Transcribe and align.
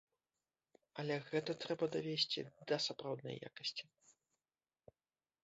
Але 1.03 1.17
гэта 1.29 1.51
трэба 1.63 1.85
давесці 1.97 2.39
да 2.73 2.81
сапраўднай 2.87 3.37
якасці. 3.51 3.93